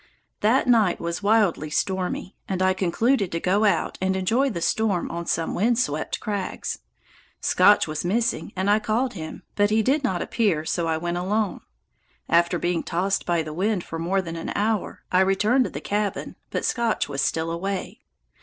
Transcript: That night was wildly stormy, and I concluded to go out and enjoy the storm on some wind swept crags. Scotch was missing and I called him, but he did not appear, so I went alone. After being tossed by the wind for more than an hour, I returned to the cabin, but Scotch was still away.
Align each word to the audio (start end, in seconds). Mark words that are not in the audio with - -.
That 0.39 0.65
night 0.65 0.99
was 0.99 1.21
wildly 1.21 1.69
stormy, 1.69 2.35
and 2.49 2.63
I 2.63 2.73
concluded 2.73 3.31
to 3.33 3.39
go 3.39 3.65
out 3.65 3.99
and 4.01 4.15
enjoy 4.15 4.49
the 4.49 4.59
storm 4.59 5.11
on 5.11 5.27
some 5.27 5.53
wind 5.53 5.77
swept 5.77 6.19
crags. 6.19 6.79
Scotch 7.39 7.85
was 7.87 8.03
missing 8.03 8.51
and 8.55 8.67
I 8.67 8.79
called 8.79 9.13
him, 9.13 9.43
but 9.55 9.69
he 9.69 9.83
did 9.83 10.03
not 10.03 10.23
appear, 10.23 10.65
so 10.65 10.87
I 10.87 10.97
went 10.97 11.17
alone. 11.17 11.61
After 12.27 12.57
being 12.57 12.81
tossed 12.81 13.27
by 13.27 13.43
the 13.43 13.53
wind 13.53 13.83
for 13.83 13.99
more 13.99 14.23
than 14.23 14.37
an 14.37 14.51
hour, 14.55 15.03
I 15.11 15.19
returned 15.21 15.65
to 15.65 15.69
the 15.69 15.79
cabin, 15.81 16.35
but 16.49 16.65
Scotch 16.65 17.07
was 17.07 17.21
still 17.21 17.51
away. 17.51 18.01